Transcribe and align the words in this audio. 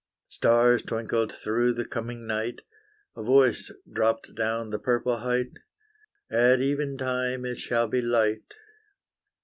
Stars 0.29 0.81
twinkled 0.81 1.31
through 1.31 1.73
the 1.73 1.85
coming 1.85 2.25
night, 2.25 2.61
A 3.15 3.21
voice 3.21 3.71
dropped 3.87 4.33
down 4.33 4.71
the 4.71 4.79
purple 4.79 5.17
height, 5.17 5.51
At 6.31 6.59
even 6.59 6.97
time 6.97 7.45
it 7.45 7.59
shall 7.59 7.87
be 7.87 8.01
light. 8.01 8.51